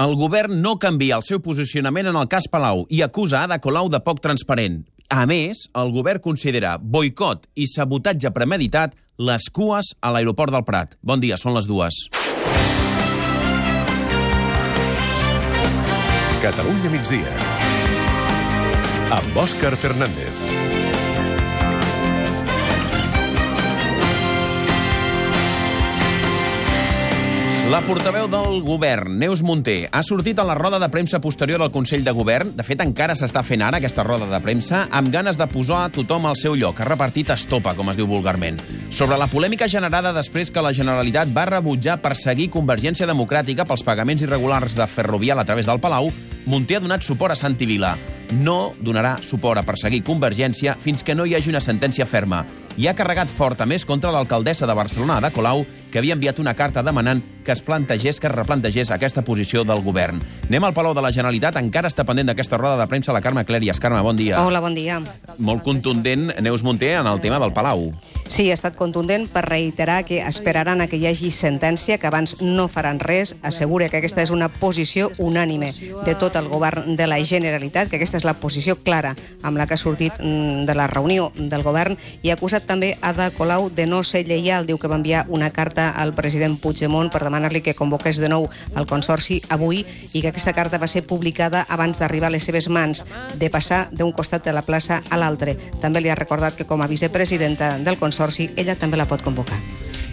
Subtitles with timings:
[0.00, 3.90] El govern no canvia el seu posicionament en el cas Palau i acusa Ada Colau
[3.92, 4.78] de poc transparent.
[5.12, 10.96] A més, el govern considera boicot i sabotatge premeditat les cues a l'aeroport del Prat.
[11.04, 12.06] Bon dia, són les dues.
[16.40, 17.36] Catalunya migdia.
[19.20, 20.79] Amb Òscar Fernández.
[27.70, 31.70] La portaveu del govern, Neus Munté, ha sortit a la roda de premsa posterior al
[31.70, 32.50] Consell de Govern.
[32.58, 35.92] De fet, encara s'està fent ara aquesta roda de premsa, amb ganes de posar a
[35.94, 36.80] tothom al seu lloc.
[36.80, 38.58] Ha repartit estopa, com es diu vulgarment.
[38.90, 44.26] Sobre la polèmica generada després que la Generalitat va rebutjar perseguir Convergència Democràtica pels pagaments
[44.26, 46.10] irregulars de Ferrovial a través del Palau,
[46.50, 47.94] Munté ha donat suport a Santi Vila.
[48.34, 52.44] No donarà suport a perseguir Convergència fins que no hi hagi una sentència ferma
[52.78, 56.38] i ha carregat fort a més contra l'alcaldessa de Barcelona, Ada Colau, que havia enviat
[56.40, 60.20] una carta demanant que es plantegés, que es replantegés aquesta posició del govern.
[60.48, 63.44] Anem al Palau de la Generalitat, encara està pendent d'aquesta roda de premsa la Carme
[63.46, 63.80] Clèries.
[63.80, 64.40] Carme, bon dia.
[64.42, 65.00] Hola, bon dia.
[65.38, 67.90] Molt contundent, Neus Munté, en el tema del Palau.
[68.30, 72.36] Sí, ha estat contundent per reiterar que esperaran a que hi hagi sentència, que abans
[72.40, 73.34] no faran res.
[73.42, 75.72] Assegura que aquesta és una posició unànime
[76.06, 79.66] de tot el govern de la Generalitat, que aquesta és la posició clara amb la
[79.66, 83.70] que ha sortit mm, de la reunió del govern i ha acusat també Ada Colau
[83.70, 84.66] de no ser lleial.
[84.68, 88.48] Diu que va enviar una carta al president Puigdemont per demanar-li que convoqués de nou
[88.74, 92.68] el Consorci avui i que aquesta carta va ser publicada abans d'arribar a les seves
[92.68, 93.04] mans,
[93.38, 95.54] de passar d'un costat de la plaça a l'altre.
[95.80, 99.60] També li ha recordat que com a vicepresidenta del Consorci ella també la pot convocar.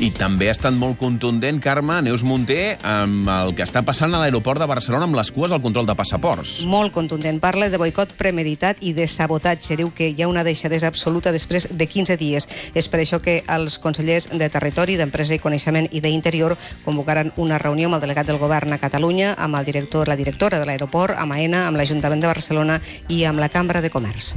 [0.00, 4.20] I també ha estat molt contundent, Carme, Neus Munté, amb el que està passant a
[4.22, 6.54] l'aeroport de Barcelona amb les cues al control de passaports.
[6.64, 7.36] Molt contundent.
[7.42, 9.76] Parla de boicot premeditat i de sabotatge.
[9.76, 12.48] Diu que hi ha una deixadesa absoluta després de 15 dies.
[12.72, 16.56] És per això que els consellers de Territori, d'Empresa i Coneixement i d'Interior
[16.86, 20.62] convocaran una reunió amb el delegat del govern a Catalunya, amb el director, la directora
[20.62, 24.32] de l'aeroport, amb AENA, amb l'Ajuntament de Barcelona i amb la Cambra de Comerç.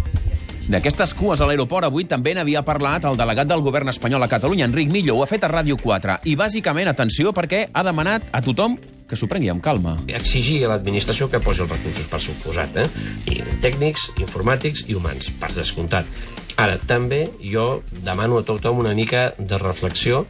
[0.63, 4.63] D'aquestes cues a l'aeroport avui també n'havia parlat el delegat del govern espanyol a Catalunya,
[4.69, 6.21] Enric Millo, ho ha fet a Ràdio 4.
[6.31, 8.77] I bàsicament, atenció, perquè ha demanat a tothom
[9.09, 9.97] que s'ho prengui amb calma.
[10.07, 12.87] Exigir a l'administració que posi els recursos per suposat, eh?
[13.27, 16.07] I tècnics, informàtics i humans, per descomptat.
[16.55, 20.23] Ara, també jo demano a tothom una mica de reflexió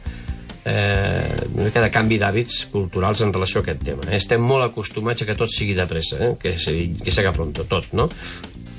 [0.64, 4.06] eh, una mica de canvi d'hàbits culturals en relació a aquest tema.
[4.08, 4.16] Eh?
[4.18, 6.34] Estem molt acostumats a que tot sigui de pressa, eh?
[6.40, 8.08] que s'agafa tot, no?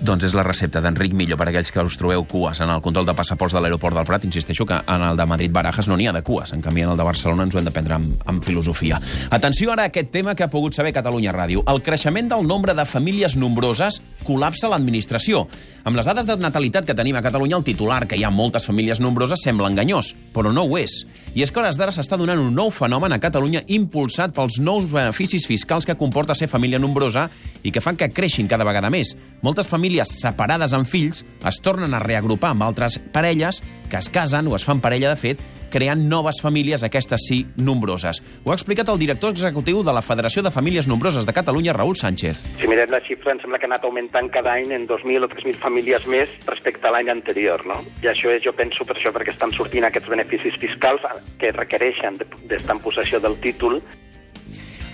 [0.06, 2.82] Doncs és la recepta d'Enric Millo per a aquells que us trobeu cues en el
[2.86, 4.28] control de passaports de l'aeroport del Prat.
[4.28, 6.52] Insisteixo que en el de Madrid-Barajas no n'hi ha de cues.
[6.54, 9.00] En canvi, en el de Barcelona ens ho hem de prendre amb, amb filosofia.
[9.34, 11.64] Atenció ara a aquest tema que ha pogut saber Catalunya Ràdio.
[11.66, 15.48] El creixement del nombre de famílies nombroses col·lapsa l'administració.
[15.86, 18.66] Amb les dades de natalitat que tenim a Catalunya, el titular que hi ha moltes
[18.66, 21.04] famílies nombroses sembla enganyós, però no ho és.
[21.36, 24.90] I és que hores d'ara s'està donant un nou fenomen a Catalunya impulsat pels nous
[24.90, 27.28] beneficis fiscals que comporta ser família nombrosa
[27.62, 29.14] i que fan que creixin cada vegada més.
[29.46, 34.50] Moltes famílies separades amb fills es tornen a reagrupar amb altres parelles que es casen
[34.52, 35.44] o es fan parella de fet
[35.76, 38.22] creant noves famílies, aquestes sí, nombroses.
[38.46, 41.98] Ho ha explicat el director executiu de la Federació de Famílies Nombroses de Catalunya, Raül
[42.00, 42.46] Sánchez.
[42.62, 45.30] Si mirem la xifra, em sembla que ha anat augmentant cada any en 2.000 o
[45.32, 47.82] 3.000 famílies més respecte a l'any anterior, no?
[48.04, 51.04] I això és, jo penso, per això, perquè estan sortint aquests beneficis fiscals
[51.42, 53.82] que requereixen d'estar en possessió del títol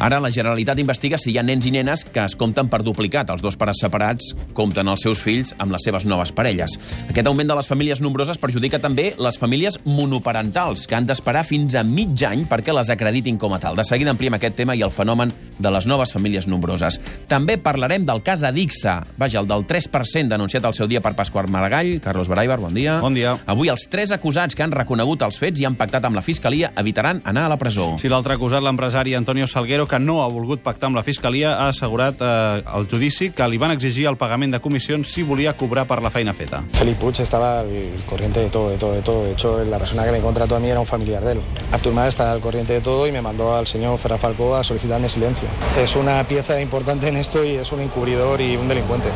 [0.02, 3.30] Ara la Generalitat investiga si hi ha nens i nenes que es compten per duplicat.
[3.30, 6.74] Els dos pares separats compten els seus fills amb les seves noves parelles.
[7.12, 11.78] Aquest augment de les famílies nombroses perjudica també les famílies monoparentals, que han d'esperar fins
[11.78, 13.78] a mig any perquè les acreditin com a tal.
[13.78, 15.30] De seguida ampliem aquest tema i el fenomen
[15.62, 17.00] de les noves famílies nombroses.
[17.30, 21.50] També parlarem del cas Adixa, vaja, el del 3% denunciat al seu dia per Pasqual
[21.52, 22.00] Maragall.
[22.02, 23.00] Carlos Baraibar, bon dia.
[23.02, 23.38] Bon dia.
[23.46, 26.72] Avui els tres acusats que han reconegut els fets i han pactat amb la Fiscalia
[26.78, 27.94] evitaran anar a la presó.
[28.02, 31.70] Si l'altre acusat, l'empresari Antonio Salguero, que no ha volgut pactar amb la Fiscalia, ha
[31.72, 35.88] assegurat eh, al judici que li van exigir el pagament de comissions si volia cobrar
[35.90, 36.64] per la feina feta.
[36.74, 37.72] Felipe Puig estaba al
[38.06, 39.24] corriente de todo, de todo, de todo.
[39.26, 41.42] De hecho, la persona que me contrató a mí era un familiar de él.
[41.72, 44.64] Artur Mas está al corriente de todo y me mandó al señor Ferran Falcó a
[44.64, 45.48] solicitarme silencio.
[45.78, 49.10] Es una pieza importante en esto y es un encubridor y un delincuente.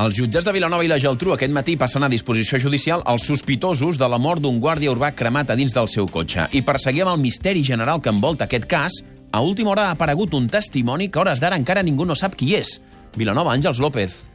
[0.00, 3.98] Els jutjats de Vilanova i la Geltrú aquest matí passen a disposició judicial els sospitosos
[4.00, 6.46] de la mort d'un guàrdia urbà cremat a dins del seu cotxe.
[6.56, 9.98] I per seguir amb el misteri general que envolta aquest cas, a última hora ha
[9.98, 12.78] aparegut un testimoni que hores d'ara encara ningú no sap qui és.
[13.16, 14.29] Vilanova, Àngels López.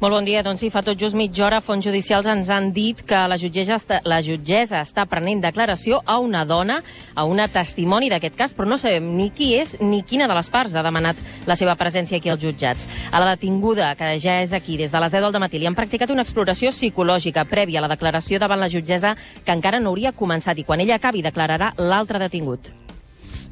[0.00, 0.42] Molt bon dia.
[0.42, 3.78] Doncs sí, fa tot just mitja hora fons judicials ens han dit que la jutgessa,
[3.78, 6.80] està, la jutgessa està prenent declaració a una dona,
[7.14, 10.50] a una testimoni d'aquest cas, però no sabem ni qui és ni quina de les
[10.50, 12.90] parts ha demanat la seva presència aquí als jutjats.
[13.12, 15.78] A la detinguda, que ja és aquí des de les 10 del matí, li han
[15.78, 19.14] practicat una exploració psicològica prèvia a la declaració davant la jutgessa
[19.44, 22.83] que encara no hauria començat i quan ella acabi declararà l'altre detingut.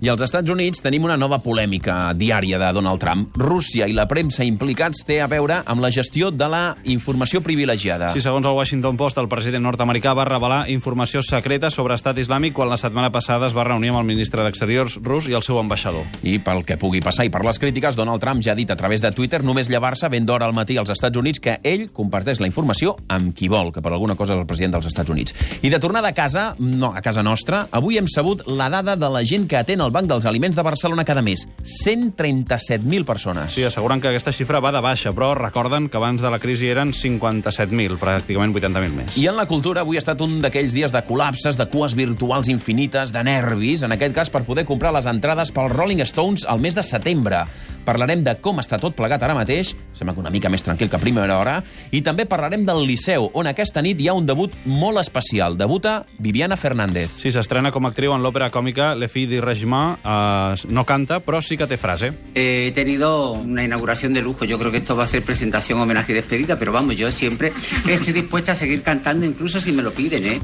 [0.03, 3.37] I als Estats Units tenim una nova polèmica diària de Donald Trump.
[3.39, 8.09] Rússia i la premsa implicats té a veure amb la gestió de la informació privilegiada.
[8.11, 12.57] Sí, segons el Washington Post, el president nord-americà va revelar informació secreta sobre estat islàmic
[12.57, 15.61] quan la setmana passada es va reunir amb el ministre d'Exteriors rus i el seu
[15.63, 16.03] ambaixador.
[16.27, 18.79] I pel que pugui passar i per les crítiques, Donald Trump ja ha dit a
[18.81, 22.43] través de Twitter només llevar-se ben d'hora al matí als Estats Units que ell comparteix
[22.43, 25.39] la informació amb qui vol, que per alguna cosa és el president dels Estats Units.
[25.63, 29.15] I de tornada a casa, no, a casa nostra, avui hem sabut la dada de
[29.15, 31.47] la gent que atén el Banc dels Aliments de Barcelona cada mes.
[31.63, 33.53] 137.000 persones.
[33.53, 36.71] Sí, asseguren que aquesta xifra va de baixa, però recorden que abans de la crisi
[36.73, 39.19] eren 57.000, pràcticament 80.000 més.
[39.21, 42.49] I en la cultura avui ha estat un d'aquells dies de col·lapses, de cues virtuals
[42.53, 46.61] infinites, de nervis, en aquest cas per poder comprar les entrades pels Rolling Stones al
[46.65, 47.45] mes de setembre.
[47.85, 50.99] Parlarem de com està tot plegat ara mateix, sembla que una mica més tranquil que
[50.99, 51.59] a primera hora,
[51.91, 55.57] i també parlarem del Liceu, on aquesta nit hi ha un debut molt especial.
[55.59, 57.11] Debuta Viviana Fernández.
[57.19, 59.99] Sí, s'estrena com a actriu en l'òpera còmica Le Fille de Regiment.
[60.03, 62.13] Uh, no canta, però sí que té frase.
[62.35, 64.45] He tenido una inauguración de lujo.
[64.45, 67.53] Yo creo que esto va a ser presentación, homenaje y despedida, pero vamos, yo siempre
[67.89, 70.41] estoy dispuesta a seguir cantando, incluso si me lo piden, ¿eh?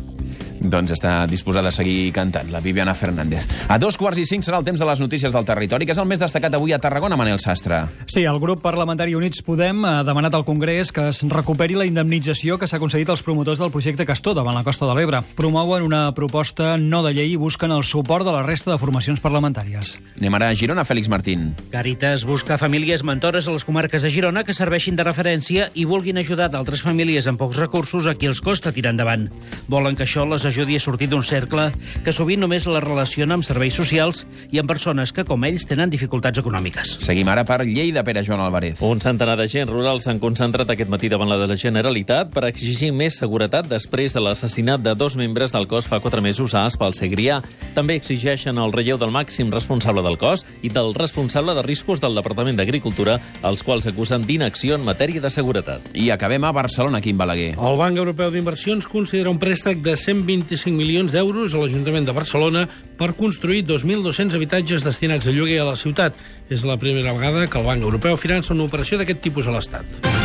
[0.60, 3.46] Doncs està disposada a seguir cantant, la Viviana Fernández.
[3.68, 6.00] A dos quarts i cinc serà el temps de les notícies del territori, que és
[6.00, 7.84] el més destacat avui a Tarragona, Manel Sastre.
[8.06, 12.58] Sí, el grup parlamentari Units Podem ha demanat al Congrés que es recuperi la indemnització
[12.58, 15.22] que s'ha concedit als promotors del projecte Castor davant la Costa de l'Ebre.
[15.38, 19.22] Promouen una proposta no de llei i busquen el suport de la resta de formacions
[19.22, 19.96] parlamentàries.
[20.18, 21.52] Anem ara a Girona, Fèlix Martín.
[21.72, 26.18] Càritas busca famílies mentores a les comarques de Girona que serveixin de referència i vulguin
[26.18, 29.28] ajudar d'altres famílies amb pocs recursos a qui els costa tirar endavant.
[29.68, 31.68] Volen que això les ajudi a sortir d'un cercle
[32.04, 35.92] que sovint només les relaciona amb serveis socials i amb persones que, com ells, tenen
[35.92, 36.98] dificultats econòmiques.
[37.04, 38.82] Seguim ara per Lleida, Pere Joan Álvarez.
[38.84, 42.46] Un centenar de gent rural s'han concentrat aquest matí davant la de la Generalitat per
[42.48, 46.64] exigir més seguretat després de l'assassinat de dos membres del cos fa quatre mesos a
[46.66, 47.40] Aspa, al Segrià.
[47.76, 52.16] També exigeixen el relleu del màxim responsable del cos i del responsable de riscos del
[52.18, 55.92] Departament d'Agricultura, els quals acusen d'inacció en matèria de seguretat.
[55.94, 57.54] I acabem a Barcelona, Quim Balaguer.
[57.58, 59.96] El Banc Europeu d'Inversions considera un préstec de
[60.44, 62.66] 125 milions d'euros a l'Ajuntament de Barcelona
[62.98, 66.14] per construir 2.200 habitatges destinats a lloguer a la ciutat.
[66.50, 70.17] És la primera vegada que el Banc Europeu finança una operació d'aquest tipus a l'Estat.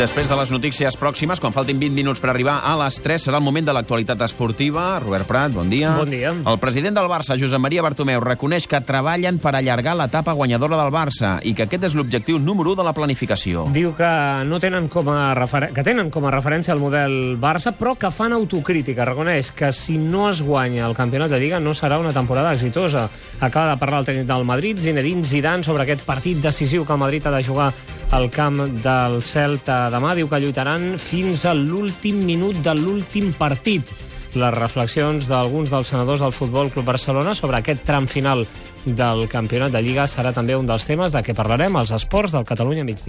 [0.00, 3.36] Després de les notícies pròximes, quan faltin 20 minuts per arribar a les 3, serà
[3.36, 4.94] el moment de l'actualitat esportiva.
[5.02, 5.90] Robert Prat, bon dia.
[5.92, 6.30] Bon dia.
[6.32, 10.88] El president del Barça, Josep Maria Bartomeu, reconeix que treballen per allargar l'etapa guanyadora del
[10.94, 13.66] Barça i que aquest és l'objectiu número 1 de la planificació.
[13.76, 14.08] Diu que
[14.48, 15.66] no tenen com a refer...
[15.76, 19.04] que tenen com a referència el model Barça, però que fan autocrítica.
[19.04, 23.10] Reconeix que si no es guanya el campionat de Lliga no serà una temporada exitosa.
[23.36, 27.04] Acaba de parlar el tècnic del Madrid, Zinedine Zidane, sobre aquest partit decisiu que el
[27.04, 27.74] Madrid ha de jugar
[28.10, 30.14] al camp del Celta demà.
[30.18, 33.90] Diu que lluitaran fins a l'últim minut de l'últim partit.
[34.34, 38.44] Les reflexions d'alguns dels senadors del Futbol Club Barcelona sobre aquest tram final
[38.84, 42.46] del campionat de Lliga serà també un dels temes de què parlarem als esports del
[42.46, 43.08] Catalunya migdia.